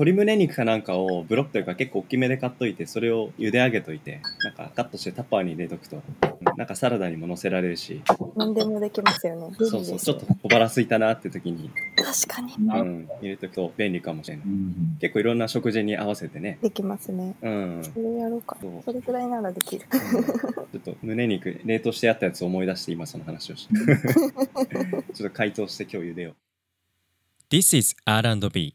[0.00, 8.00] 鶏胸肉かなんかをブロックというか結構大きめで買っといてそれを茹で上げといてなんかカットしてタッパーに入れとくとうんなんかサラダにも乗せられるし
[8.34, 9.54] 何でもできますよね。
[9.58, 12.54] 便そうそうちょっと小腹空いたなって時に、確かに。
[12.54, 17.34] うん、入れとくと便利かもしれないうん結構いろんな食事に合わせてねできますね。
[17.42, 18.82] うんそれやろうかそう。
[18.82, 19.84] それくらいならできる。
[20.72, 23.74] ちょっと胸肉冷凍してあったやつを思い出して今その話をして
[25.12, 26.34] ちょっと解凍して今日茹でよう
[27.54, 28.74] This is R&B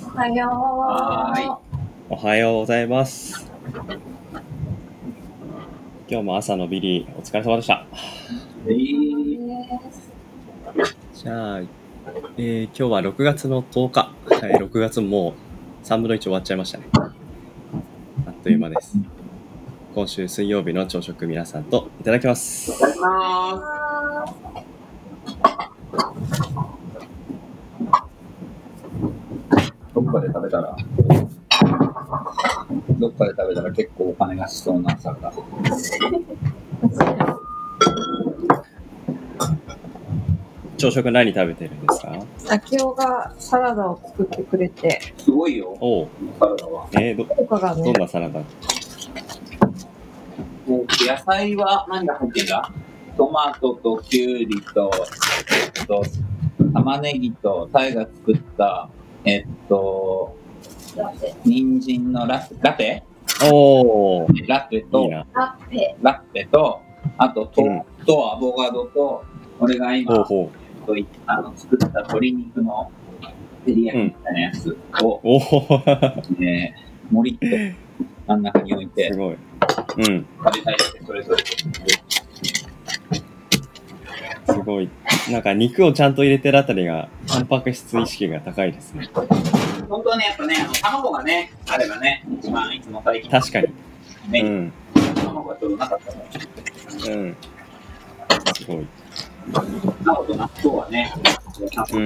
[0.13, 1.59] おはよは
[2.09, 3.49] おはようございます。
[6.09, 7.85] 今日も朝のビリーお疲れ様でした。
[8.67, 9.67] えー
[11.13, 15.33] じゃあ、えー今日は6月の10日、はい、6月も
[15.83, 16.89] う3分の1終わっちゃいましたね。
[16.93, 16.99] あ
[18.31, 18.97] っという間です。
[19.95, 22.71] 今週水曜日の朝食皆さんといただきます。
[22.71, 23.80] いただきま
[30.11, 30.75] っかで食べたら、
[32.99, 35.31] どっかで食べたら結構お金がしそうなサラダ。
[40.77, 42.11] 朝食何食べてるんですか？
[42.55, 46.07] 秋夫がサラダを作ってくれて、すごいよ、おう、
[46.39, 46.87] サラダは。
[46.93, 48.39] えー、ど、とかがどねん、なサラダ？
[50.67, 52.71] 野菜は何が入ってんだ？
[53.17, 54.89] トマトとキュウリと、
[55.79, 56.03] えっと、
[56.73, 58.89] 玉ねぎと、タイが作った、
[59.25, 60.35] えっと、
[61.45, 63.03] 人参のラテラテ？
[63.51, 65.25] おー、ラテといい、な。
[65.33, 66.81] ラッペ、ラッペと、
[67.17, 69.23] あと豆うん腐とアボカドと、
[69.59, 70.49] 俺が今、ほう
[70.85, 70.95] ほ
[71.27, 72.91] あの作った鶏肉の
[73.65, 75.19] 照り焼きみたいなやつを、う。
[75.23, 77.77] おー、えー、盛りっと
[78.27, 79.33] 真ん中に置いてすごい。
[79.33, 80.25] うん。
[80.43, 81.43] 食べたいってそれぞれ。
[84.53, 84.89] すごい。
[85.31, 89.09] なんか肉をちゃんと入れてるあたりが、タンパク質意識が高いですね。
[89.89, 93.67] 本当はね、やっぱね、あの卵がね、あればね、一番いつも最近確かに。
[94.29, 94.73] ね、うん。
[95.15, 96.19] 卵がちょうどなかったか
[97.07, 97.37] ら、うん。
[98.55, 98.87] すごい。
[100.05, 101.13] 卵と納豆はね、
[101.69, 102.01] ちゃんとう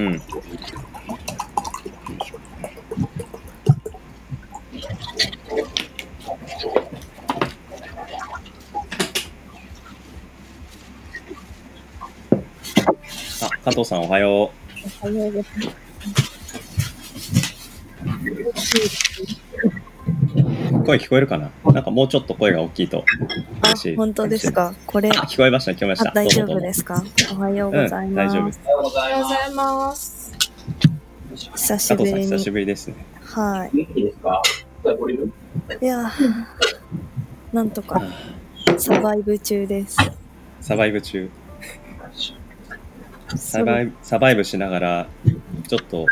[13.41, 14.51] あ、加藤さんおはよ
[15.01, 15.49] おはようございます。
[20.75, 20.83] う。
[20.85, 21.49] 声聞こえるかな？
[21.73, 23.03] なんかもうちょっと声が大きいと
[23.61, 24.73] あ嬉しい。、本当ですか？
[24.85, 26.11] これ、あ、聞こえました、聞こえました。
[26.11, 27.03] あ大丈夫ですか？
[27.33, 28.47] おはようございうん、大丈夫ま。
[28.47, 28.61] ですす。
[28.67, 30.31] おはようございます。
[31.35, 32.51] 久しぶりに久し。
[32.51, 32.95] ぶりですね。
[33.21, 33.83] はいる
[35.81, 35.85] い。
[35.85, 36.45] いやー、
[37.51, 38.01] なんとか
[38.77, 39.97] サバイブ中です。
[40.61, 41.29] サバイブ中。
[43.35, 45.07] サバイブサバイブしながら、
[45.67, 46.05] ちょっと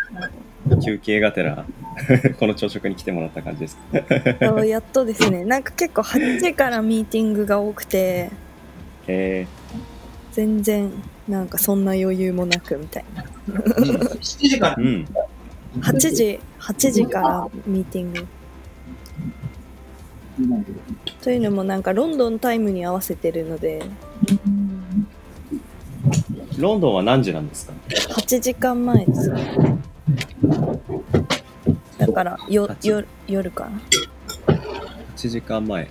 [0.84, 1.66] 休憩がてら、
[2.40, 3.78] この朝食に来てもらった感じです。
[4.42, 5.46] そうやっとですね。
[5.46, 8.30] なんか結構8時からミーティングが多くて、
[9.08, 9.46] え
[10.32, 10.92] 全然
[11.28, 13.24] なんかそんな余裕もなくみたいな。
[13.48, 15.08] 7時からー、うん。
[15.82, 18.28] 8時、8時からミーティング。
[21.22, 23.84] というのもなんかロンドンタイムに合わせてるので、
[26.58, 29.80] ロンドンは何時なんですか？8時間前ですね。
[31.98, 33.82] だかからよ8よ夜かな
[35.16, 35.88] ？8時間前。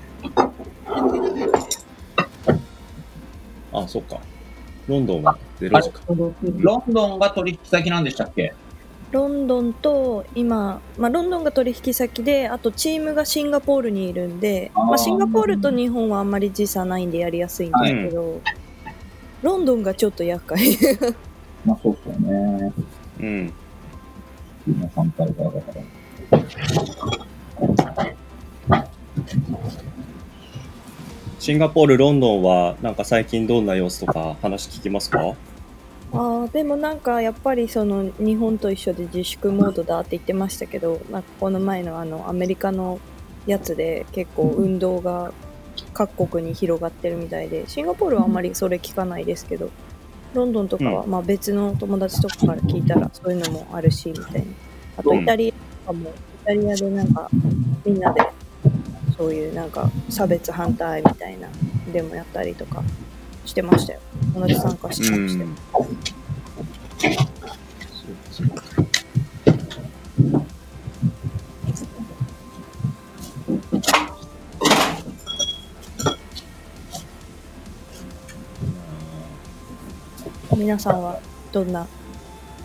[3.73, 4.21] あ、そっか。
[4.89, 6.01] ロンドンは0時か。
[6.09, 8.55] ロンドンが取引先なんでしたっけ？
[9.11, 18.41] ロンドンと今、まあ、ロンドンが取引先であとチームがシンガポールにいるんでまあ、シンガポールと日本はあんまり時差ないんでやりやすいんですけど、
[19.43, 20.77] ロンドンがちょっと厄介
[21.67, 22.73] まあそうっすよね。
[23.21, 23.53] うん。
[24.67, 25.83] 今反対側だから。
[31.39, 35.35] シンガポール、ロンドンは、なんか最近どんな様子とか話聞きますか？
[36.15, 43.01] あーでもなんかやっぱりその日本と一緒で自粛モードだって言ってましたけどなんかこの前のあのアメリカの
[43.47, 45.33] やつで結構運動が
[45.93, 49.71] 各国に広がってるみたいでシンガポールはあんまりそれ聞かないですけど
[50.35, 54.43] ロンドンとかはまあ別の友達とかから聞いたらそういうのもあるしみたいな。
[54.97, 55.53] あとイタリア
[55.87, 56.13] とかもイ
[56.45, 57.29] タリアでなんか
[57.85, 58.23] みんなで
[59.17, 61.49] そういうなんか差別反対みたいな
[61.93, 62.83] デモやったりとか
[63.45, 64.01] してましたよ。
[64.35, 65.45] 友達参加してました
[67.11, 67.29] よ
[80.63, 81.19] 皆さんは
[81.51, 81.89] どんな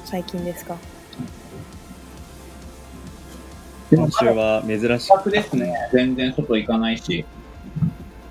[0.05, 0.77] 最近ですか？
[3.91, 5.73] 今週は珍し楽ですね。
[5.91, 7.25] 全然外行かないし、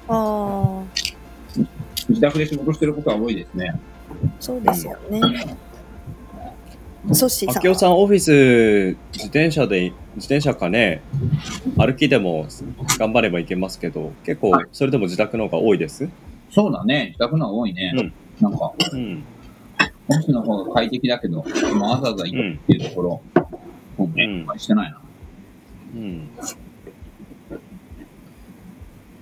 [0.06, 0.84] ああ
[2.08, 3.74] 自宅で仕事してることは多いですね。
[4.38, 5.20] そうですよね
[7.12, 7.54] ソッシーく。
[7.54, 11.02] さん明夫さん、オフィス、自転車で、自転車かね、
[11.76, 12.46] 歩きでも
[13.00, 16.08] 頑張ればいけますけど、結構、それでも自宅の方が多いです？
[16.52, 17.06] そうだね。
[17.08, 17.92] 自宅の方が多いね。
[17.96, 19.24] うんなんか、うん。
[20.08, 23.22] オフィスの方が快適だけど、今わざわざ行くっていうところ、
[23.96, 25.00] もうね、うんあんまりしてないな。
[25.94, 26.30] うん。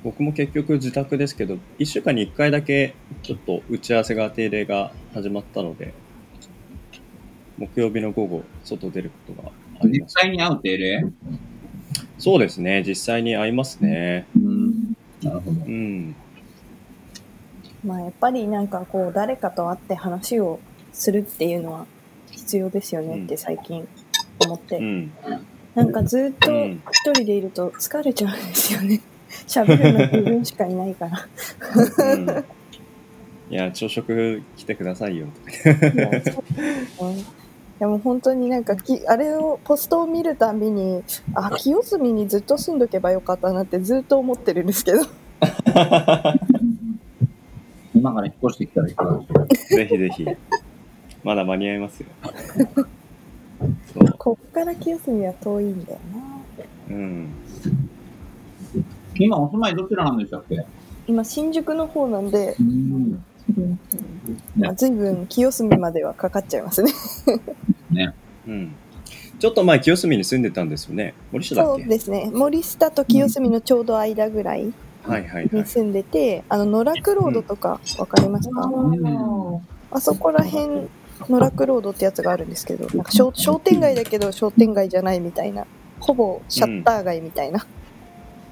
[0.03, 5.95] 僕も結局自宅ですけど、1週間に1回だけちょっと打ち合わせが定例が始まったので、
[7.57, 9.49] 木曜日の午後、外出ることが
[9.81, 10.13] あり実ます。
[10.21, 11.05] 際に会う定例？
[12.19, 14.27] そうですね、実際に会いますね。
[14.37, 14.97] うん。
[15.23, 15.69] なるほどう。
[15.71, 16.15] ん。
[17.83, 20.61] まあやっぱりなんかこう誰かと会って話を
[20.95, 21.87] するっていうのは
[22.31, 23.87] 必要ですよねって最近
[24.47, 25.13] 思って、うん。
[25.75, 26.83] なんかずっとうん。
[26.91, 29.01] 一人でいると疲れちゃうんですよね。
[29.47, 31.27] 喋るの自分しかいないから。
[32.13, 32.45] うん。
[33.51, 35.27] いや、朝食来てくださいよ。
[35.67, 35.69] い
[35.99, 37.25] やそうですね。
[37.79, 41.03] でも本当になんかきあれをポストを見るたびに
[41.35, 45.01] あ清澄にずっと住んどけばよかったなってずっと思ってるんですけど。
[47.95, 50.27] 今から引っ越してきたらいかがでしょうぜひぜひ。
[51.25, 52.07] まだ間に合いますよ。
[53.93, 54.15] そう。
[54.19, 55.99] こっから清澄は遠いんだよ
[56.89, 57.29] なうん。
[59.17, 60.65] 今お住まいどちらなんでしたっけ？
[61.07, 63.23] 今新宿の方なんで、うん。
[64.57, 66.93] まあ、随分清澄まではかかっちゃいますね
[68.47, 68.73] うん。
[69.39, 71.13] ちょっと前、清澄に住んでたんですよね。
[71.31, 71.85] 森下だそっけ？
[71.85, 74.73] うですね森下と清澄のちょうど間ぐらい
[75.03, 75.49] はいはいはい。
[75.53, 78.71] に住んでて、あの野楽ロードとかわかりますか、
[79.91, 80.89] あそこら辺
[81.29, 85.67] 野楽ロードってやつがあるんですけどなんか商商店街だけど商店街じゃないみたいな
[86.01, 87.67] ほぼシャッター街みたいな、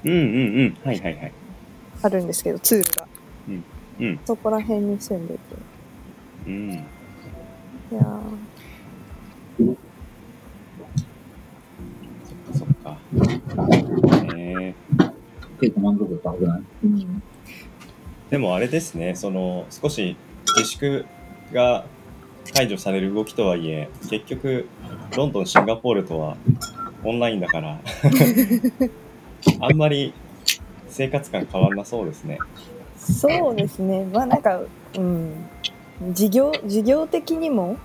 [0.03, 0.19] うんうんう
[0.65, 0.77] ん。
[0.83, 1.31] はいはいはい。
[2.01, 3.07] あるんですけどツールが、
[3.99, 4.19] うん。
[4.25, 5.39] そこら辺に住んでて
[6.47, 6.71] うん。
[6.71, 6.75] い
[7.91, 8.01] や
[12.53, 13.37] そっかそっ
[14.17, 14.17] か。
[14.33, 14.75] ね
[15.61, 16.59] 結構満足度高くない？
[16.59, 17.23] ー、うん、
[18.29, 20.17] でもあれですね、その少し
[20.57, 21.05] 自粛
[21.53, 21.85] が
[22.51, 24.67] 解除される動きとはいえ、結局、
[25.15, 26.37] ロンドン、シンガポールとは
[27.03, 27.79] オンラインだから、
[29.59, 30.13] あんまり
[30.87, 32.39] 生活感変わんなそうですね。
[32.97, 34.05] そうですね。
[34.05, 34.61] まあなんか
[34.97, 35.49] うん。
[36.11, 37.77] 事業事業的にも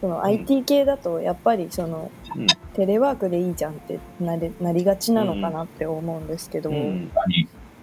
[0.00, 2.46] その IT 系だとやっぱりその、うん。
[2.74, 7.10] テレワークでいいじゃんってなれなりがちなのかなって思うんですけど、うん。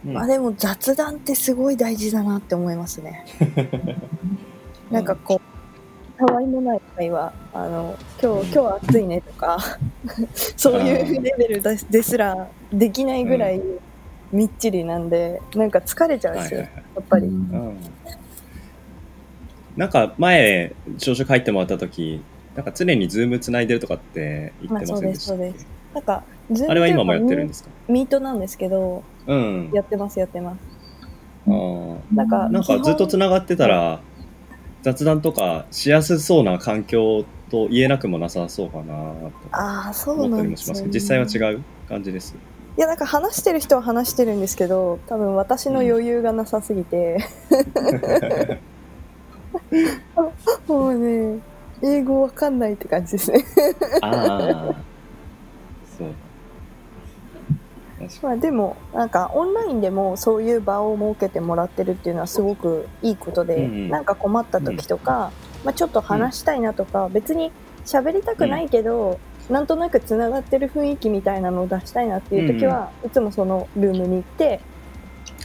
[0.05, 3.25] まあでも雑談ってすごい大事だなって思いますね。
[4.89, 5.48] なんかこう、
[6.19, 9.57] たわいもない会話、あの、今日、今日暑いねとか、
[10.57, 13.61] そういうレベルですですらできないぐらい
[14.33, 16.83] みっちりなんで、なんか疲れちゃうんですよ、はいはいはい。
[16.95, 17.25] やっぱり。
[17.27, 17.77] うん。
[19.77, 22.21] なんか前、朝食入ってもらった時
[22.53, 27.69] なんか常にズームつないでるとかって言ってませんでしたまあそうですなんか、ずっとあれは今もやってるんですか？
[27.87, 29.69] ミートなんですけど、うん。
[29.71, 30.57] やってます、やってます。
[31.47, 31.97] あー。
[32.13, 34.01] なんか、なんかずっとつながってたら
[34.81, 40.99] 雑談とかしやすそうな環境と言えなくもなさそうかなとああそう思ったなんりもしますけど、ね。
[40.99, 42.35] 実際は違う感じです。
[42.77, 47.17] いやなんか話してる人は話してるんですけど多分私の余裕がなさすぎて、
[50.67, 51.39] もうね
[51.81, 53.43] 英語わかんないって感じですね。
[54.01, 54.75] ああ、
[58.21, 65.31] まあでもなんかオンラインでもそういう場を設けてもらってるっていうのはすごくいいことで、うんうんなんか困った時とか、
[65.63, 67.51] まあ、ちょっと話したいなとか、別に
[67.85, 74.59] 喋りたくないけど、なんとなくつながってる雰囲気みたいなのを出したいなっていう時は、いつもそのルームに行って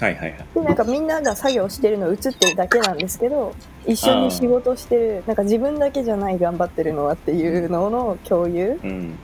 [0.01, 0.47] はいはいはい。
[0.55, 3.55] でなんかみんなが作業してるの映ってるだけなんですけど
[3.87, 9.19] 一緒に仕事してるなんか自分だけじゃない頑張ってるのはっていうのの共有うん。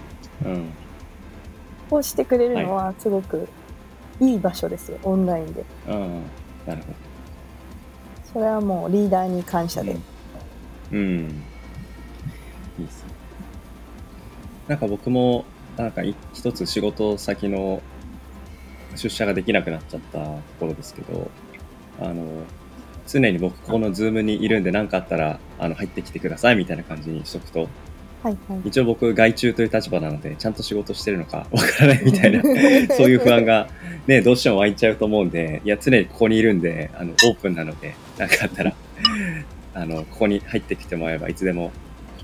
[0.44, 0.72] うん。
[1.96, 3.48] をしてくれるのはすごく
[4.20, 5.64] いい場所ですよオンラインで。
[5.88, 6.22] うん。
[6.66, 6.92] なるほ
[8.32, 9.94] それはもうリーダーに感謝で。
[9.94, 10.00] ど。
[10.92, 11.42] うん。
[12.78, 13.10] いいっすね。
[14.68, 15.44] なんか僕も、
[15.76, 17.82] なんかい一つ仕事先の
[18.94, 21.30] 出社ができなくなっちゃったところですけど、
[22.00, 22.24] あの、
[23.06, 27.68] 常に僕ここのズームにいるんで何かあったらあの入ってきてくださいみたいな感じにしとくと、
[28.22, 28.60] はいはい。
[28.66, 32.42] 一応僕外注という立場なのでちゃんと仕事してるのか わからないみたいな
[32.94, 33.68] そういう不安が
[34.06, 38.74] ねどうしても湧いちゃうと思うんでいや常にここにいるんであのオープンなので何かあったら
[39.74, 41.72] あのここに入ってきてもらえばいつでも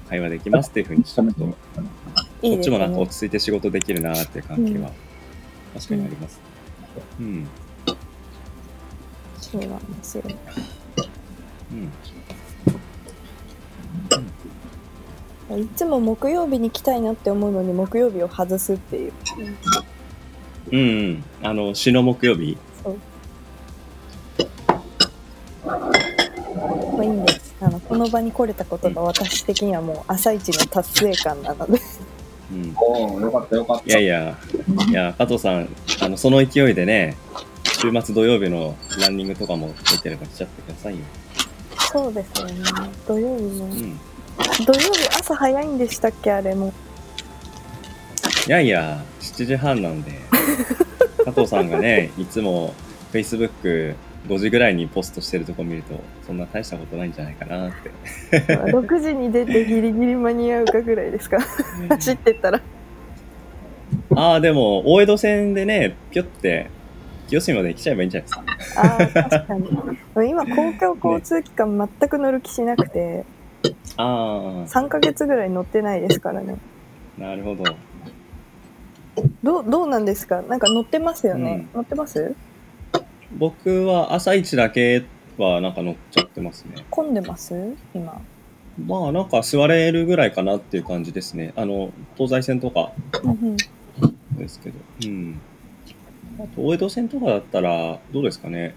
[0.09, 1.57] 会話できますっていうふうにしとくと
[2.43, 3.03] こっちもなんかね。
[3.03, 4.91] 落ち着いて仕事できるなっていう関係は
[5.75, 6.41] 確かにあります。
[7.21, 7.47] うん
[9.41, 10.23] そうなんですよ。
[10.27, 11.93] うん
[15.51, 19.13] いつも木曜日に来たいなって思うのに木曜日を外すっていう。
[20.73, 22.59] うんうんあの詩の木曜日？
[22.83, 22.97] そう。
[25.65, 27.55] まあいいんです。
[27.61, 31.81] あの、この場に来れたことが私的にはもう朝一の達成感なので。
[32.53, 33.85] うんおお、よかったよかった。
[33.87, 34.39] いやいや、
[34.89, 35.69] いや、加藤さん、
[36.01, 37.17] あの、その勢いでね、
[37.81, 41.01] 週末土曜日のランニングとかも出てれば来ちゃってくださいよ。
[41.93, 42.55] そうですよね。
[43.07, 43.65] 土曜日の。
[43.65, 43.99] うん。
[44.65, 46.73] 土曜日朝早いんでしたっけあれも。
[48.47, 50.13] いやいや、7時半なんで、
[51.25, 52.75] 加藤さんがね、いつも
[53.13, 57.73] Facebook5 時ぐらいにポストしてるとこ見ると、そんな大したことないんじゃないかなっ
[58.31, 58.41] て。
[58.71, 61.39] 6時に出てギリギリ間に合うかぐらいですか
[61.89, 62.61] 走ってったら。
[64.15, 66.71] ああ、でも、大江戸線でね、ぴょって、
[67.29, 68.83] 清澄まで来ちゃえばいいんじゃないですか。
[68.83, 69.69] ああ、確かに。
[70.31, 73.25] 今、公共交通機関全く乗る気しなくて、
[73.97, 76.57] あ3ヶ月ぐらい乗ってないですからね。
[77.19, 77.65] あ、なるほど。
[79.43, 80.43] どう、どうなんですか？
[80.43, 81.67] なんか乗ってますよね。
[81.75, 82.35] 乗ってます？
[83.37, 85.05] 僕は朝一だけ
[85.39, 86.85] はなんか乗っちゃってますね。
[86.91, 87.75] 混んでます？
[87.95, 88.21] 今。
[88.85, 91.55] まあなんか座れるぐらいかなっていう感じですね。
[91.57, 92.93] あの、東西線とか
[94.33, 94.79] ですけど。
[95.07, 95.41] うん。
[96.39, 98.75] あと、大江戸線とかだったら、どうですかね。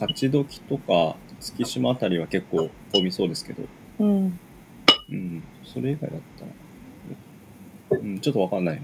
[0.00, 3.64] 勝どきとか月島あたりは結構混みそうですけど。
[4.02, 4.38] うん。
[5.10, 5.42] うん。
[5.64, 6.44] それ以外だった
[7.94, 8.00] ら。
[8.00, 8.82] うん、ちょっとわかんない。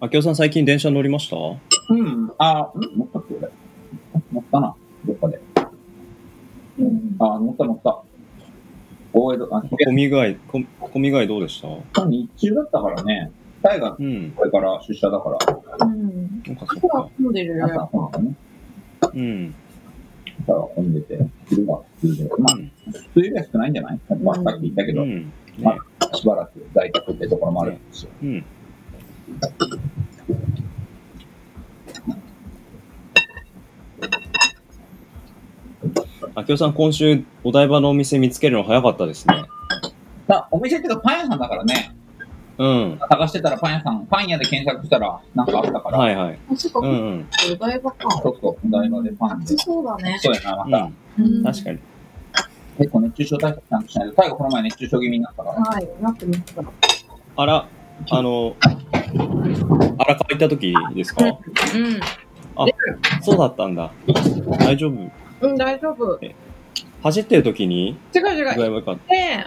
[0.00, 1.36] あきおさん最近電車乗りました？
[1.36, 2.32] うん。
[2.38, 3.34] あ、ん乗ったっけ？
[3.34, 3.48] 俺。
[4.32, 4.74] 乗ったな。
[5.06, 5.40] どっかで。
[7.18, 8.02] あ、乗った乗った。
[9.14, 11.62] 大江戸、あ、混み具合、混混み具合どうでし
[11.94, 12.04] た？
[12.06, 13.30] 日中だったからね。
[13.62, 14.32] タイがうん。
[14.32, 15.86] これから出社だから。
[15.86, 16.42] うん。
[16.46, 17.08] なんかそっか。
[17.16, 17.86] 混んでるよ、や朝。
[17.86, 18.34] 混んでね。
[19.14, 19.54] うん。
[20.44, 22.30] 朝は混んでて、昼は普通で。
[22.38, 24.00] まあ、普通よりは少ないんじゃない？
[24.22, 25.32] まあ、さっき言ったけど、うん。
[25.58, 25.78] ね。
[26.14, 28.10] しばらく在宅ってところもあるんですよ。
[28.22, 28.44] うん。
[36.34, 39.44] あきおさん、今週、お台場のお店見つけるの早かったですね。
[40.26, 41.91] さお店っていうかパン屋さんだからね、
[42.62, 42.98] うん。
[43.08, 46.38] 探してたらパン屋さん、パン屋で検索したらなんかあったから、はいはい。
[46.52, 47.28] あ、そっか、うんうん。
[47.52, 48.10] お台場か。
[48.22, 49.56] そうそう、お台場でパンで。
[49.58, 50.16] そうだね。
[50.22, 50.90] そうやな、また。
[51.18, 51.42] うん。
[51.42, 51.78] 確かに。
[52.78, 55.60] 結構熱中症対策ちゃんとしないと、最後この前熱中症気味になったから。
[55.60, 56.62] はい、なってました。
[57.36, 57.66] あら、
[58.10, 61.24] あの、荒川行った時ですか？
[63.22, 63.90] そうだったんだ。
[64.58, 64.90] 大丈夫？
[64.90, 64.94] う
[65.46, 65.50] ん。
[65.50, 66.20] うん、大丈夫。
[67.02, 67.96] 走ってる時に？
[68.14, 68.54] 違う違う。
[68.54, 69.46] 具合悪かっで、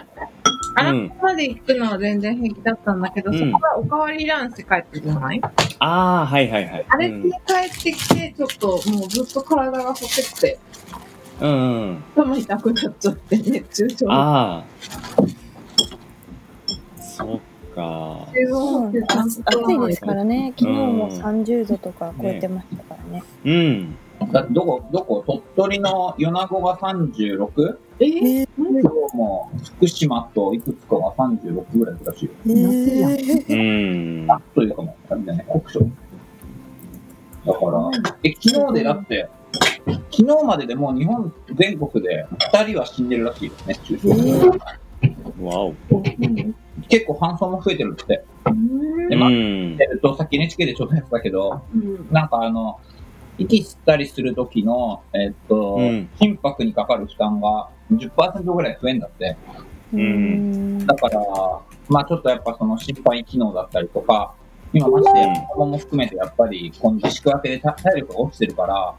[0.78, 5.40] 荒うん川まで行くのは全然平気だったんだけど、うんそこからおかわりランして帰ってじゃない？
[5.40, 5.50] た。
[5.80, 6.86] ああ、はいはいはい。
[6.88, 10.58] あれうんで帰ってきて、ちょっともうずっと体がほてって、
[11.40, 11.54] うんう
[11.92, 12.04] ん。
[12.14, 14.12] 頭痛くなっちゃって、熱中症。
[14.12, 14.64] ああ。
[17.00, 17.40] そっ
[17.74, 18.26] か。
[18.30, 20.52] 暑いですからね。
[20.58, 23.22] 昨日もうん30度とか超えてましたからね。
[23.44, 23.96] うん。
[24.50, 25.22] どこ、どこ、
[25.56, 27.78] 鳥取の米子が 36?
[28.00, 28.45] ええー？
[29.16, 34.30] も福島といくつかが36ぐらいらしいーうん。
[34.30, 35.80] あというかもう、あれだよね、国書。
[35.80, 37.90] だから、
[38.24, 39.28] え、昨日でだって、
[40.10, 44.08] 昨日まででもう日本全国で2人は死んでるらしいよね、中症
[45.02, 45.74] えわお。
[46.88, 48.24] 結構搬送も増えてるって。
[48.46, 49.76] うんでまあうん。
[49.80, 52.80] えっと、さっき NHK でちょっとやってたけど、うんなんかあの、
[53.38, 59.36] 息吸ったりする時の、えっと、うん心拍にかかる負担が10%ぐらい増えんだって。
[59.92, 61.20] うんだから、
[61.88, 64.34] まあちょっとやっぱその心肺機能だったりとか、
[64.72, 68.94] 今ましてうん子供も含めてやっぱりこの自粛明けで体体力が落ちてるから、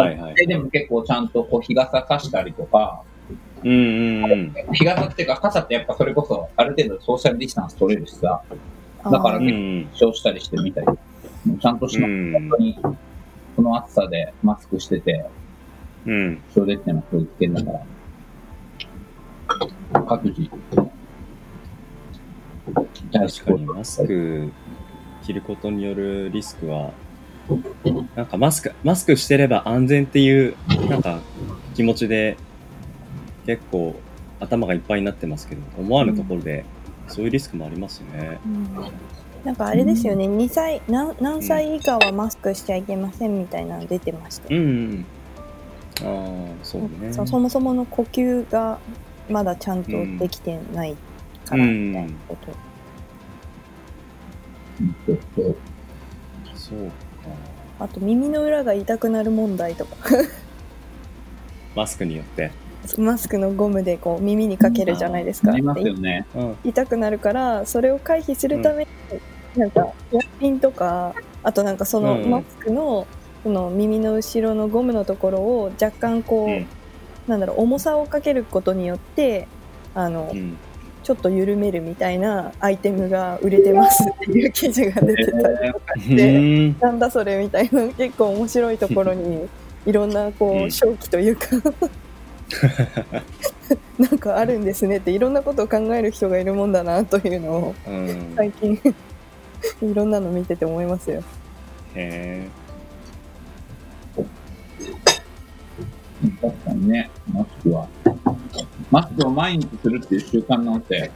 [0.00, 0.34] はいはい。
[0.34, 3.02] ででも結構ちゃんとこう日傘さしたりとか、
[3.62, 4.54] うんうんうん。
[4.72, 8.42] 日傘っていうか傘ってやっぱそれこそある程度ソーシャルディスタンス取れるしさ、
[9.04, 9.88] だからうんうん。
[9.92, 10.86] 負傷したりしてみたり、
[11.60, 12.78] ちゃんとしうないん本当に
[13.56, 15.26] この暑さでマスクしてて、
[16.06, 16.40] うん。
[16.52, 17.78] それっていうのはすごい危険だか
[19.88, 20.00] ら。
[20.06, 20.50] 各自。
[23.10, 24.52] 対確かにマスク
[25.24, 26.92] 着ることによるリスクは、
[28.14, 30.54] なんかマスク、マスクしてれば安全っていう、
[30.88, 31.20] なんか
[31.74, 32.36] 気持ちで
[33.46, 33.96] 結構
[34.38, 36.64] 頭がいっぱいになってますけど、思わぬところで
[37.08, 38.38] そういうリスクもありますよね。
[38.44, 38.92] うん
[39.44, 45.06] なんかあれですよね、2歳何何歳以下はマスクしちゃいけませんみたいなの出てましたよ、うんうん。
[46.04, 47.12] ああ、そうね。
[47.12, 48.78] そうそもそもの呼吸が
[49.28, 50.96] まだちゃんとできてない
[51.44, 52.52] からみたいなこと、
[55.06, 55.56] そうそう
[56.54, 56.92] そうか。
[57.80, 59.96] あと耳の裏が痛くなる問題とか
[61.74, 62.50] マスクによって。
[62.96, 66.26] マスクのゴムでこう耳にかけるじゃないですかありますよね。
[66.34, 66.56] うん。
[66.64, 68.90] 痛くなるからそれを回避するために、
[69.54, 76.66] なんか薬品とかあとなんかそのうんマスクのその耳の後ろのゴムのところを若干こう、うん
[77.26, 79.46] なんだろう重さをかけることによって
[79.94, 80.56] あの、うん。
[81.02, 89.48] ちょっと緩めるみたいなアイテムが売れてます っていう記事が出てたりとかして、うん なんだそれみたいな結構面白いところに
[89.86, 91.46] いろんなこうんう正気というか
[93.98, 98.34] なんかあるんですねっていろんなことを考える人がいるもんだなというのをうん。
[98.36, 98.78] 最近
[99.82, 101.22] いろんなの見てて思いますよ。
[101.94, 102.46] へ
[106.20, 107.88] 確かにね、マスクは。
[108.90, 111.10] マスクを毎日するっていう習慣なんて、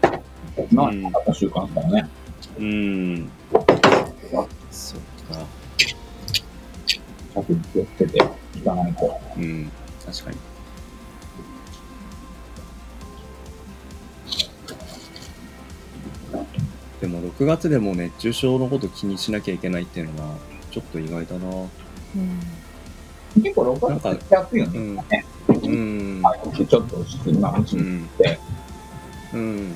[0.73, 2.11] まあ、うんなかった習慣だからね。
[2.59, 2.63] え。
[2.63, 3.31] うん。
[4.71, 5.47] そうか。
[7.43, 8.19] 着に気をつけて
[8.57, 9.21] いかないと。
[9.37, 9.71] うん。
[10.07, 10.37] 確かに。
[17.01, 20.39] でも6月でも熱中症のこと気にしなきゃいけないっていうのは
[20.71, 21.69] ちょっと意外だな。
[23.43, 24.79] 結構6月って暑いよね。
[25.49, 26.23] うん。
[26.67, 28.09] ちょっと落ち着く、まあ、落ち着いうん。
[28.19, 28.39] て。
[29.33, 29.75] うん。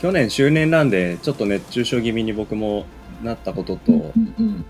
[0.00, 2.84] 去年周年なんでちょっと熱中症気味に僕も
[3.22, 4.64] なったことと、うんうん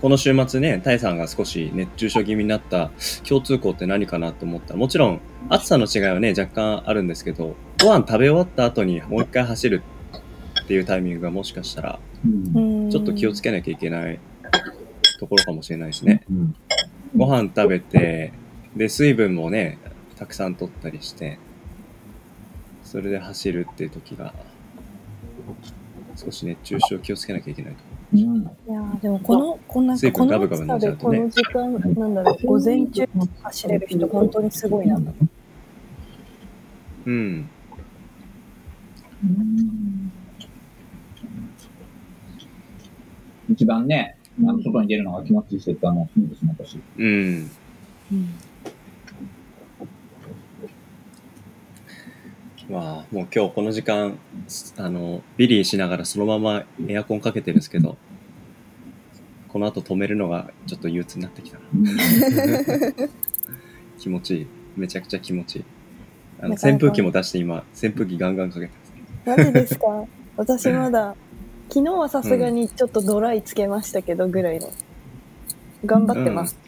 [0.00, 2.90] この週末ね、タイさんが少し熱中症気味になった
[3.28, 9.82] 共通項って何かなと思ったら、もちろん暑さの違いはね、若干あるんですけど、ご飯食べ終わった後にもう一回走る
[10.62, 14.18] っていうタイミングがもしかしたら、うんちょっと気をつけけなきゃいけない
[15.20, 16.22] ところかもしれないですね。
[16.30, 16.54] うん
[17.16, 18.32] ご飯食べて、
[18.76, 19.78] で、水分もね、
[20.16, 21.40] たくさん取ったりして、
[22.84, 24.32] それで走るっていう時が、
[26.14, 27.80] 少し熱中症気をつけなきゃいけないと。
[28.12, 33.08] うんいやーでもこのこんな水この暑さじゃうとねでこの時間なんだろう午前中
[33.42, 35.02] 走れる人本当にすごいなと
[37.06, 37.48] うん。
[43.48, 44.16] 一番ね、
[44.48, 46.78] あの外に出るのが気持ちいい設定はもう済んでしまったし。
[46.98, 47.50] うん。
[52.68, 54.16] まあ、もう今日この時間、
[54.76, 57.96] あの、ビリーしながらそのままエアコンかけてるんですけど、
[59.48, 61.64] この後止めるのがちょっと憂鬱になってきたな。
[63.98, 64.46] 気持ちいい。
[64.76, 65.64] めちゃくちゃ気持ちいい。
[66.40, 68.72] あの扇風機も出して今、扇風機ガンガンかけて
[69.26, 69.38] ます。
[69.40, 70.04] マジですか？
[70.36, 71.14] 私まだ
[71.72, 74.70] 昨日はさすがにちょっとドライつけましたけどぐらいの。
[75.86, 76.58] 頑張ってます、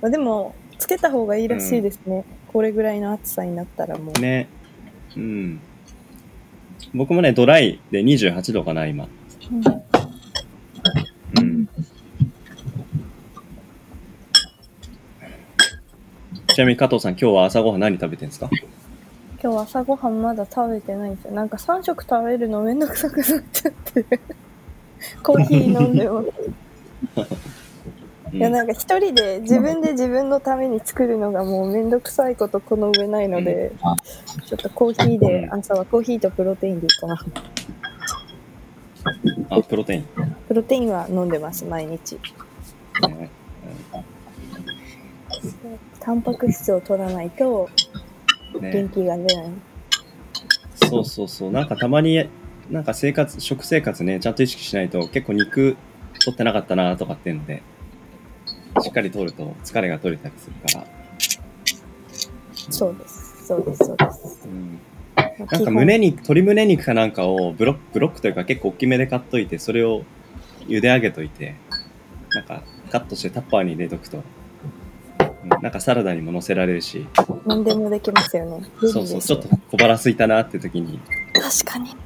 [0.00, 4.48] まあでもつけた方がいいらしいですね、これぐらいの暑さになったらもう、ね。
[5.16, 5.60] うん。
[6.94, 9.08] 僕もね、ドライで28度かな、今。
[9.50, 9.62] うん。
[11.40, 11.68] うん。
[16.46, 18.48] ちなみに加藤さん、今日は朝ごはん何食べてるんですか？
[19.42, 21.32] 今日朝ごはんまだ食べてないんですよ。
[21.32, 24.04] なんか3食食べるのめんどくさくなっちゃって
[25.22, 26.28] コーヒー飲んでます
[28.32, 28.38] うん。
[28.38, 33.96] いやなんか一人で自分で自分のために作るのがもうめんどくさいことこの上ないので、あ
[34.46, 37.16] ちょっとコーヒーで朝はコーヒーとプロテインでいいかな
[39.48, 40.06] あ、プロテイン。
[40.46, 42.18] プロテインは飲んでます毎日。
[43.08, 43.30] ね
[46.00, 47.68] タンパク質を取らないと
[48.60, 48.70] ね。
[48.72, 49.52] 元気が出ない、
[50.74, 51.52] そうそうそう。
[51.52, 52.28] なんかたまに、
[52.70, 55.76] なんか生活、食生活ね、ちゃんと意識しないと結構肉
[56.24, 57.62] 取ってなかったなとかっていうので、
[58.80, 60.86] しっかり取ると疲れが取れたりするから。
[62.70, 63.46] そうです。
[63.46, 63.84] そうです。
[63.84, 64.48] そうです。
[64.48, 64.80] うん。
[65.16, 70.04] ななんか胸肉、鶏胸肉かなんかをブロック、ブロックというか結構大きめで買っといて、それを
[70.68, 71.56] 茹で上げといて、
[72.30, 74.22] なんかカットしてタッパーに入れとくと、
[75.42, 75.48] うん。
[75.48, 77.04] なんかサラダにも乗せられるし、
[77.46, 78.70] 何でもできますよね。
[78.80, 81.00] 便そうそう、ちょっと小腹空いたなって時に、
[81.32, 81.96] 確かに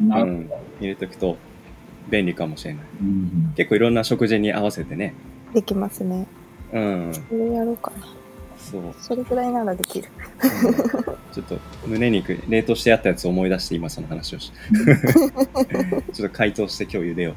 [0.00, 0.16] な。
[0.18, 1.36] るうん、入れとくと
[2.10, 2.84] 便利かもしれない。
[3.00, 3.52] うん。
[3.56, 5.14] 結構いろんな食事に合わせてね。
[5.52, 6.26] できますね。
[6.72, 8.08] うん、それやろうかな。
[8.58, 8.82] そう。
[8.98, 10.08] それくらいならできる。
[11.32, 14.52] ちょっと胸肉、冷凍してあったやつを思い出して今その話をし
[16.12, 17.34] ちょっと解凍して今日茹でよう。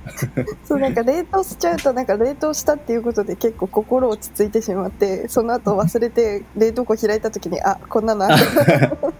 [0.63, 8.97] そうなんか冷凍しちゃうとなんか冷凍したっていうことで結構心落ち着いてしまってその後忘れて冷凍庫開いた時にあこんなのあった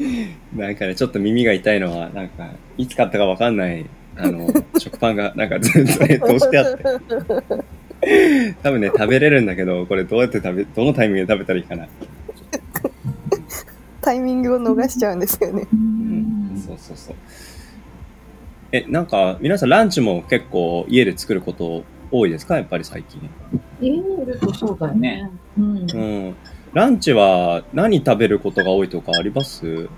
[0.56, 3.86] なんかね、ちょっと耳が痛いのは、なんか、いつ買ったかわかんない、
[4.16, 6.84] あの、 食パンが、なんか全然冷凍してあって、
[8.62, 11.86] 多分ね、食べれるんだけど、これどうやって食べ、どのタイミングで食べたらいいかな。
[14.00, 17.14] タイミングを逃しちゃうんですよねうん、そうそうそう。
[18.72, 22.56] え、なんか、皆さんランチも結構家で作ること多いですか？
[22.56, 23.20] やっぱり最近。
[23.80, 25.30] 家にいるとそうだよね。
[25.58, 25.76] うん。
[25.78, 25.82] う
[26.30, 26.34] ん。
[26.72, 29.88] ランチは何食べることが多いとかあります？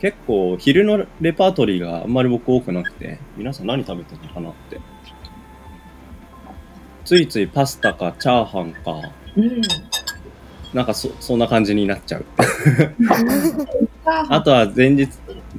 [0.00, 4.80] 結構昼のレパートリーがあんまり僕多くなくて、皆さん何食べてるのかなって。
[7.04, 9.60] ついついパスタかチャーハンか、うん。
[10.72, 12.24] なんかそそんな感じになっちゃう。
[14.06, 15.10] あ あとは前日、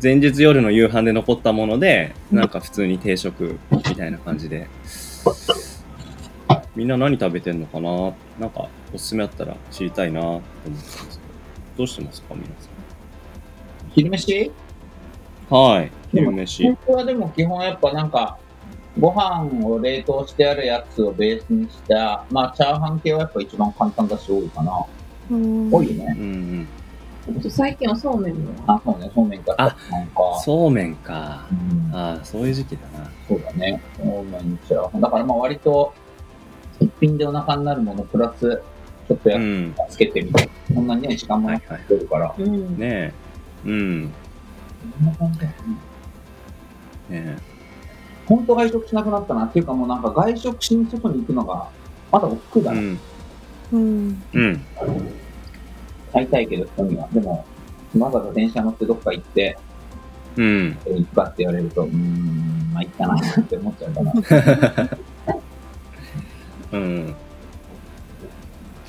[0.02, 4.68] 前日夜の夕飯で残ったもので、なんか普通に定食みたいな感じで。
[6.76, 8.14] みんな何食べてんのかな？
[8.40, 11.22] なんかおすすめあったら知りたいなと思ってますけど。
[11.78, 12.52] どうしてますか皆さ
[13.94, 14.52] 昼飯？
[15.50, 15.54] ん。
[15.54, 15.92] はい。
[16.12, 16.64] 昼飯。
[16.64, 18.38] 本当はでも基本やっぱなんか、
[19.00, 24.86] ご飯を冷凍してあるやつをベースにした、まあチャーハン系はやっぱ一番簡単だし多いかな。
[25.30, 26.16] うん多いよね。
[26.18, 26.68] うん
[27.34, 27.52] うん。
[27.52, 28.52] 最近はそうめんも。
[28.68, 29.56] あ、そうね、そうめんか。
[29.58, 30.40] あなんか。
[30.44, 31.46] そうめんか。
[31.52, 31.54] う
[31.90, 33.10] んああ、そういう時期だな。
[33.28, 33.82] そうだね。
[33.98, 35.02] そうめんチャーハン。
[35.02, 35.94] だからまあ割と、
[36.82, 38.62] 一品でお腹になるものプラス、
[39.08, 39.76] ちょっとやっうん。
[39.90, 40.50] つけてみて。
[40.74, 41.88] そんなにね、時間もないくははい。
[41.88, 42.34] てるから。
[42.38, 42.78] うん。
[42.78, 43.14] ねえ。
[43.66, 44.14] うん。
[44.98, 45.52] そんな感じだよ
[47.10, 47.22] ね。
[47.22, 47.38] ね
[48.26, 51.70] 本当外食しなくなったなっていうかもうなんか外食しに外に行くのが
[52.12, 52.64] まだ億劫え。
[52.64, 53.00] だな、うん。
[53.74, 54.62] うんうん。
[56.14, 57.46] 買いたいけど人にはでも
[57.98, 59.58] わざわざ電車乗ってどっか行って
[60.38, 60.78] うん。
[60.86, 64.98] え行くかって言われるとうーんまあ行ったなって思っちゃうから
[66.72, 67.16] うん。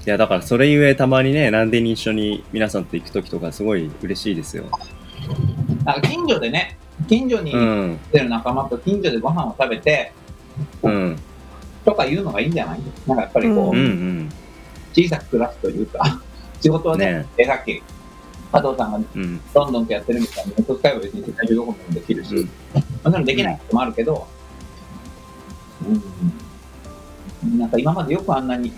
[0.05, 4.65] いや、だからそれゆえたまにね、なんでに一緒に皆さんと行くときとかすごい嬉しいですよ。
[5.85, 6.77] なんか近所でね
[7.09, 7.99] 近所にう行っん。
[8.11, 10.13] てる仲間と近所でご飯を食べて
[10.83, 11.19] うん。
[11.85, 12.81] とか言うのがいいんじゃない？
[13.07, 14.29] なんかやっぱりこう、うんうん。
[14.93, 16.21] 小さく暮らすというか
[16.61, 17.83] 仕事はねねでさっき
[18.53, 19.41] 加藤さんがうん。
[19.55, 22.51] どんどんとやってるみたいにネット使えば別に世界中どこでもできるし、うん
[23.05, 24.27] もちろんできないこともあるけど、
[25.85, 26.03] うん、
[27.59, 28.73] なんか今までよくあんなに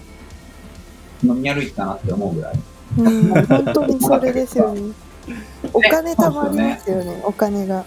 [1.22, 2.54] 飲み歩いてたなって思うぐらい。
[2.98, 4.92] うん本当にそれですよね
[5.72, 7.84] お金貯まりますよねお金が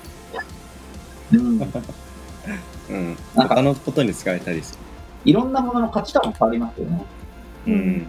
[1.32, 1.62] うん、
[2.90, 3.18] うん。
[3.36, 4.78] なんか他のことに使えたりす
[5.26, 7.06] いろんなものの価値観も変わりますよね。
[7.68, 7.74] る。
[7.74, 8.08] うん。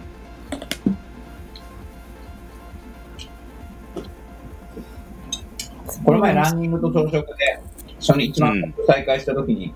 [6.05, 7.61] この前ランニングと朝食で
[7.99, 9.73] 初日一番再開した時に、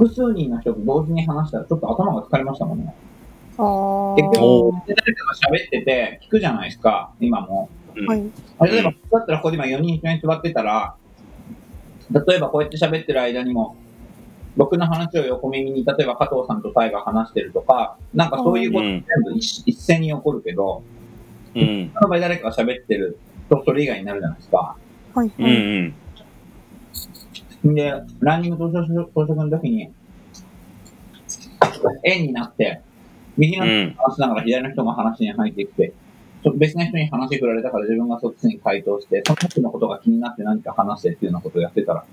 [0.00, 2.94] 複数人の人と同時に話したらちょっと頭が疲れましたもんね。
[3.50, 7.68] 結お局、誰かが喋ってて聞くじゃないですか、今も。
[8.06, 10.94] はいあ例えば、だったらここで今4人一緒に座ってたら、
[12.10, 13.76] 例えばこうやって喋ってる間にも、
[14.56, 20.82] 僕の話を横耳に、例えば加藤さんとタイが話してるとか、なんかそういうこと全部一,、一斉に起こるけど、
[21.54, 21.90] うん。
[21.94, 23.18] その場合誰かが喋ってる
[23.50, 24.76] とそれ以外になるじゃないですか。
[24.78, 25.94] うんはいはいうん。
[27.64, 29.90] で、ランニングと朝食朝食の時に、
[32.04, 32.80] 円になって、
[33.36, 35.92] 右の人が話しながら左の人が話に入ってきて、
[36.42, 42.04] そ別の人に話振られたから自分がそっちに回答して、その人のことが気になって何か話してっていうようなことをやってたら、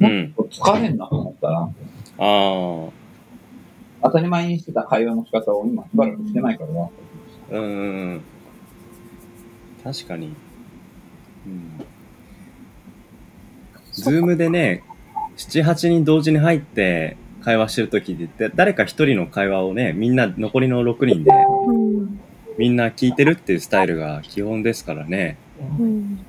[0.00, 0.34] うん。
[0.36, 1.68] 疲れんなと思ったら、あ
[2.18, 2.90] あ。
[4.04, 6.88] 当たり前にしてた会話の仕方を今しばらくしてないからな。
[7.50, 8.20] うんうんうん。
[9.84, 10.34] 確かに。
[11.46, 11.84] うん。
[13.92, 14.82] ズームでね、
[15.36, 21.30] 7、8人同時に入って会話してるときで、誰か一人の会話をね、みんな、残りの6人で、
[21.66, 22.20] うん
[22.58, 25.38] みんな聞いてるっていうスタイルが基本ですからね。
[25.78, 26.24] うん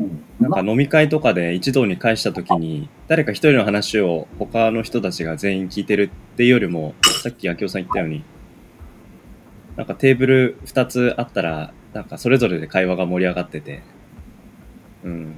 [0.00, 0.24] うん。
[0.40, 8.24] なんか飲み会とかで一堂に会したときに、誰か一人の話を他の人たちが全員聞いてるっていうよりも、さっき明夫さん言ったように、
[9.76, 13.82] なんかテーブル2つあったら、なんかそれぞれで会話が盛り上がってて、
[15.04, 15.34] うん。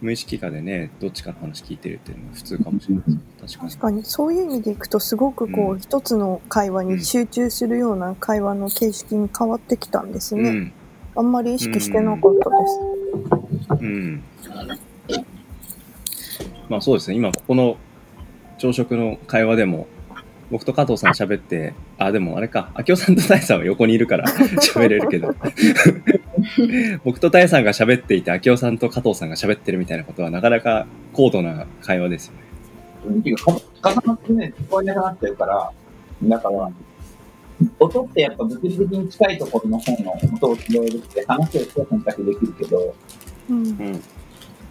[0.00, 3.58] 無意識化でね、どっちかの話聞いてるっていうのが普通かもしれないです。
[3.58, 3.70] 確かに。
[3.70, 10.72] 確かにそういう意味でいくとすごくこううん一つの会話に集中するような会話の形式に変わってきたんですね、うん。
[11.16, 12.50] あんまり意識してなかった
[13.76, 14.22] です、うん。
[16.70, 17.76] まあそうですね、今ここの
[18.58, 19.86] 朝食の会話でも、
[20.50, 24.24] 僕と加藤さん喋って、あ、でもあれか、明夫さんと大さんは横にいるから
[24.74, 25.34] 喋れるけど、
[27.04, 32.50] 僕と大さんが喋っていて、明夫さんと加藤さんが喋ってるみたいなことはなかなか高度な会話ですよね。
[33.04, 35.72] 重なってね、聞こえなくなっちゃうから、
[36.22, 36.70] だから、
[37.78, 42.94] 音ってやっぱ物理的に近いところの方の音を拾えるって話をして選択できるけど、
[43.50, 43.74] うんうん。
[43.74, 44.08] ス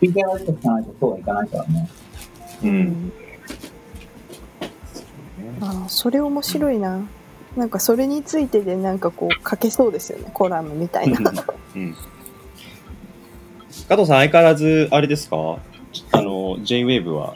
[0.01, 1.89] ピーカーがしてかないとそうはいかないからね。
[2.63, 3.11] うん。
[5.61, 7.01] ああそれ面白いな
[7.55, 10.29] なんかそれについてでなんかこう書けそうですよね。
[10.33, 11.19] コラムみたいな。
[11.75, 11.95] うん。
[13.87, 15.57] 加藤さん、相変わらず、あれですか？
[16.11, 17.33] あの、J-Wave は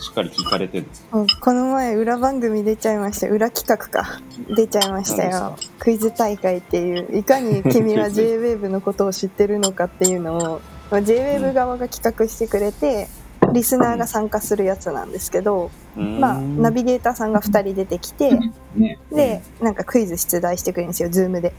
[0.00, 1.18] しっかり聞かれてるんですか？
[1.18, 4.20] うんこの前裏番組出ちゃいました裏企画か。
[4.54, 13.08] 出ちゃいました何よクイズ大会っていういかに君は JWAVE のことを知ってるのかっていうのをまあ JWAVE 側が企画してくれて
[13.56, 18.38] リスナーが参加するやつなんですけど、まあ、ナビゲーターさんが2人出てきて
[18.74, 18.98] ね。
[19.10, 21.52] でなんかクイズ出題してくれるんですよ Zoom で。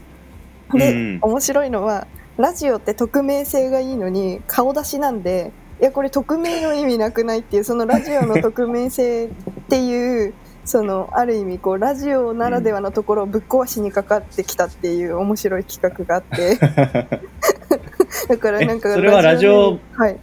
[0.72, 2.06] で、うん面白いのは
[2.36, 9.30] ラジオって匿名性がいいのに顔出しなんでいやこれ匿名の意味なくないっていうそのラジオの匿名性っ
[9.68, 10.34] ていう
[10.64, 16.56] そのある意味こうラジオならではのところをぶっ壊しにかかってきたっていう面白い企画があって
[18.28, 20.20] だからなんかえそれはラジオはい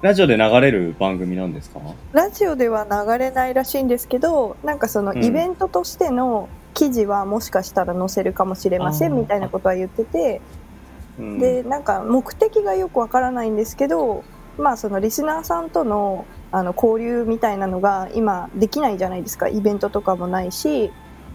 [0.00, 1.80] ラジオで流れる番組なんですか？
[2.12, 5.24] ラジオでは流れないらしいんですけどなんかそのうん。
[5.24, 10.40] イベントとしての記事はもしかしたら載せるかもしれませんみたいなことは言ってて
[11.18, 11.38] うん。
[11.40, 14.22] でなんか目的がよくわからないんですけど
[14.56, 19.48] まあそのリスナーさんとのあの交流みたいなのが今できないじゃないですか。
[19.48, 20.92] イベントとかもないし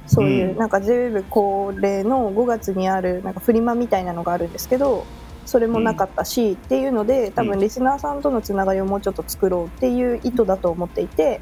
[0.07, 0.57] そういううん。
[0.57, 5.05] なんか JWEB 恒例の5月にあるなんかフリマみたいなのがあるんですけど
[5.45, 7.49] それもなかったし、っていうので多うん。
[7.49, 11.41] 分リスナーさんとのつながりをもうちょっと作ろうっていう意図だと思っていて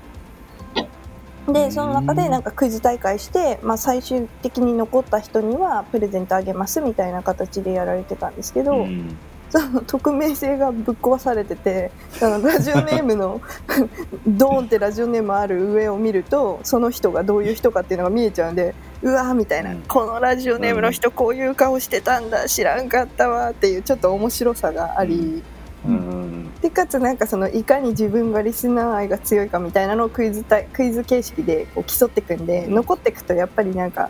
[1.48, 9.18] でその中でなんかクイズ大会して、まあ、最終的に残った人にはプレゼントあげますみたいな形でやられてたんですけど、うん
[9.52, 13.42] その匿名性がぶっ壊されててあのラジオネームの
[14.26, 19.84] ドーンってラジオネームある上を見るとその人がどういう人かっていうのが見えちゃうんでうわーみたいな、うん。
[19.88, 25.44] このラジオネームの人こういう顔してたんだ知らんかったわっていうちょっと面白さがあり、
[25.86, 26.52] うん。
[26.62, 34.10] でかつなんかそのいかに自分がリスナー愛が強いかみたいなのをクイズたクイズ形式でこう競っていくんで残っていくとやっぱりなんか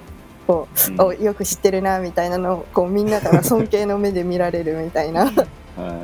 [0.51, 5.31] こうおよく知ってるなみたいなのをこうみんなから尊敬の目で見られるみたいな。
[5.77, 5.97] あ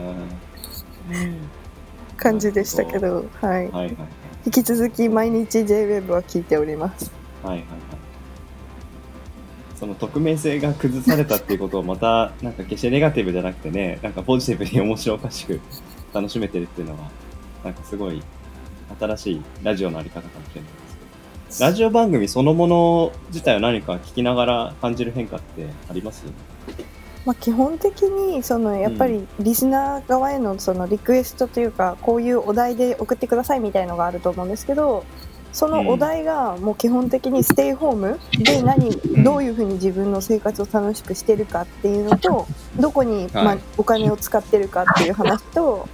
[2.15, 3.69] 感じでしたけど、はい。
[3.69, 3.97] ー、はいはい。
[4.45, 7.11] 引き続き毎日 JWEB は聞いております。
[7.43, 7.77] はいはいはい。
[9.75, 15.59] その匿名性が崩されたっていうことをまたなんか決してネガティブじゃなくてねなんかポジティブに面白おかしく
[16.13, 17.11] 楽しめてるっていうのは
[17.63, 18.23] なんかすごい
[18.99, 20.86] 新しいラジオのあり方かもしれない
[21.59, 26.25] ラジオ番組そのもの自体は何か聞きながら感じる変化ってあります？
[27.25, 35.03] まあ、基本的にそのやっぱりリスナー側へのそのリクエストというかこういうお題で送ってくださいみたいのがあると思うんですけど
[35.51, 39.23] そのお題がもう基本的にステイホームで何ん。
[39.23, 42.45] どういうふうに自分の生活を楽しくしてるかっていうのと
[42.79, 45.87] どこにまお金を使ってるかっていう話と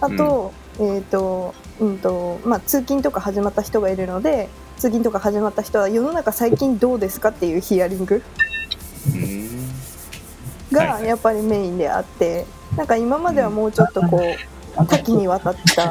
[0.00, 4.48] あと,、えーとうんとまあ、通勤とか始まった人がいるので
[4.80, 8.22] 通勤とか始まった人は世の中最近どうですかっていうヒアリング
[9.14, 9.68] うん。
[10.72, 12.46] がはいやっぱりメインであって、
[12.78, 15.90] なんか今まではもうちょっとこう多岐にわたった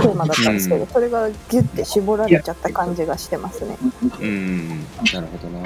[0.00, 0.86] テーマだったんですけど、うん。
[0.86, 3.76] それがギュッて絞られちゃった感じがしてますね。
[4.20, 4.68] うん。
[5.12, 5.60] なるほどな。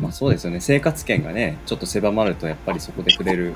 [0.00, 0.60] まあそうですよね。
[0.60, 3.54] 生活圏がねちょっと狭まるとやっぱりそこでくれる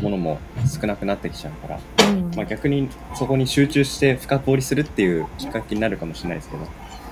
[0.00, 0.38] ものも
[0.80, 1.80] 少なくなってきちゃうから。
[2.08, 2.30] うん。
[2.36, 6.64] まあ、逆にそこに集中して深掘りするっていうきっかけになるかもしれないですけど、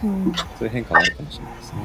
[0.05, 1.79] うん、そういう変化はあるかもしれないですね。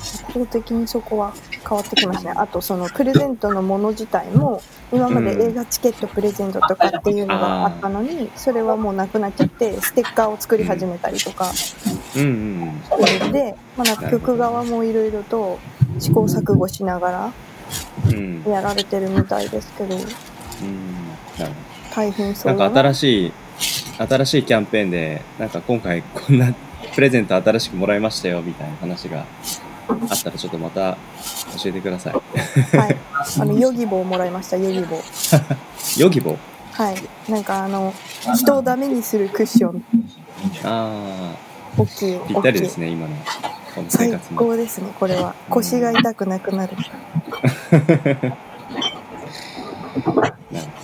[0.00, 1.34] 圧倒的にそこは
[1.68, 2.32] 変わってきますね。
[2.36, 11.50] あとそのプレゼントのもの自体も今まで映画チケットプレゼントとかっていうのがあったのに、それはもうなくなっちゃってステッカーを作り始めたりとか
[12.16, 15.58] うんうんしてるんで、まあ、なんか局側もいろいろと
[15.98, 17.32] 試行錯誤しながら。
[18.46, 20.02] やられてるみたいですけどうん。
[21.94, 23.32] 大変そうだなんか新しい、
[23.98, 26.54] 新しいキャンペーンで、なんか今回こんな
[26.98, 29.24] プレゼント新しくもらいましたよみたいな話が
[29.88, 30.98] あったらちょっとまた
[31.62, 32.76] 教えてください。
[32.76, 32.96] はい、
[33.38, 35.42] あのヨギボーもらいましたヨギボー。
[36.02, 36.36] ヨギボ
[36.72, 36.96] はい。
[37.30, 37.94] なんかあの
[38.36, 39.84] 人をダメにするクッション。
[40.64, 41.36] あ
[41.76, 43.14] 大きいあ、ぴったりですね、今の
[43.76, 44.40] この生最活も。
[44.40, 45.36] 高ですねこれは。
[45.50, 46.72] 腰が痛くなくなる
[50.50, 50.66] なる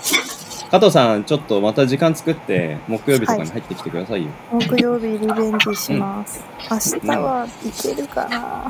[0.74, 4.30] 加藤さん、ちょっとまた時間作って、木曜日とかに入ってきてくださいよ。
[4.50, 8.68] 木曜日リベンジします、明日はいけるかな。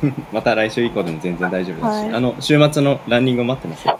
[0.32, 2.14] また来週以降でも全然大丈夫だし、はい。
[2.14, 3.98] あの、週末のランニング待ってますよ。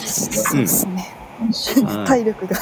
[0.00, 0.62] そう。
[0.62, 1.14] ですね、
[1.84, 2.06] はい。
[2.08, 2.56] 体力が。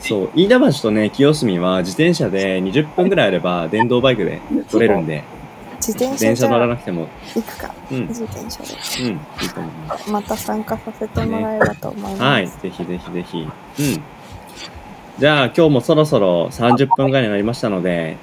[0.00, 4.40] そう、飯田橋とね、清澄は自転車で20分ぐらいあれば電動バイクで
[4.72, 5.22] 取れるんで、
[5.86, 10.10] 自転車電車乗らなくても、行くかうん、うん、自転車でいいと思います。
[10.10, 13.38] また参加させてもらえればと思います、はい、ぜひぜひぜひ。
[13.38, 14.02] うん。
[15.18, 18.16] じゃあ今日もそろそろ30分ぐらいになりましたので、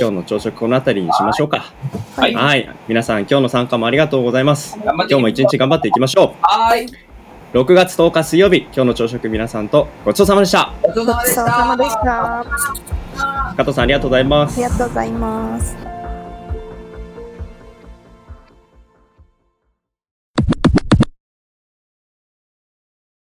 [0.00, 1.72] 今日の朝食この辺りにしましょうか。
[2.16, 2.70] はいはい。
[2.88, 4.78] 皆さん今日の参加もありがとうございます。
[4.82, 6.86] 今日も一日頑張っていきましょはーい。
[6.86, 6.88] う。
[7.58, 10.72] 6月10日水曜日、今日の朝食皆さんとごちそうさまでした。
[10.82, 12.46] ごちそうさまでした
[13.56, 14.62] 加藤さんありがとうございますり。
[14.62, 15.91] がとうございます